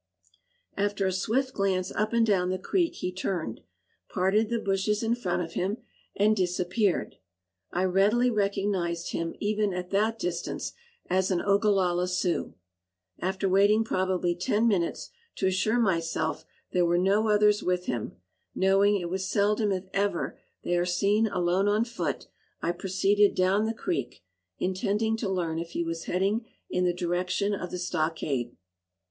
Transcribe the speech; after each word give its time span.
After 0.77 1.05
a 1.05 1.11
swift 1.11 1.53
glance 1.53 1.91
up 1.91 2.11
and 2.11 2.25
down 2.25 2.49
the 2.49 2.57
creek 2.57 2.95
he 2.95 3.11
turned, 3.11 3.61
parted 4.09 4.49
the 4.49 4.57
bushes 4.57 5.03
in 5.03 5.13
front 5.13 5.43
of 5.43 5.53
him, 5.53 5.77
and 6.15 6.35
disappeared. 6.35 7.17
I 7.71 7.83
readily 7.83 8.31
recognized 8.31 9.11
him 9.11 9.35
even 9.39 9.75
at 9.75 9.91
that 9.91 10.17
distance 10.17 10.73
as 11.07 11.29
an 11.29 11.39
Ogallala 11.39 12.07
Sioux. 12.07 12.55
After 13.19 13.47
waiting 13.47 13.83
probably 13.83 14.33
ten 14.35 14.67
minutes 14.67 15.11
to 15.35 15.45
assure 15.45 15.79
myself 15.79 16.45
there 16.71 16.83
were 16.83 16.97
no 16.97 17.29
others 17.29 17.61
with 17.61 17.85
him, 17.85 18.13
knowing 18.55 18.95
it 18.99 19.07
was 19.07 19.29
seldom 19.29 19.71
if 19.71 19.85
ever 19.93 20.39
they 20.63 20.75
are 20.79 20.83
seen 20.83 21.27
alone 21.27 21.67
on 21.67 21.85
foot, 21.85 22.25
I 22.59 22.71
proceeded 22.71 23.35
down 23.35 23.65
the 23.65 23.71
creek, 23.71 24.23
intending 24.57 25.15
to 25.17 25.29
learn 25.29 25.59
if 25.59 25.73
he 25.73 25.83
was 25.83 26.05
heading 26.05 26.47
in 26.71 26.85
the 26.85 26.91
direction 26.91 27.53
of 27.53 27.69
the 27.69 27.77
stockade. 27.77 28.57